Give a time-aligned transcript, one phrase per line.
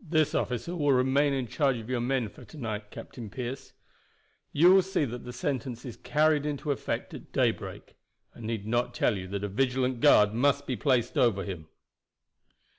[0.00, 3.74] "This officer will remain in charge of your men for to night, Captain Pearce.
[4.50, 7.94] You will see that the sentence is carried into effect at daybreak.
[8.34, 11.68] I need not tell you that a vigilant guard must be placed over him."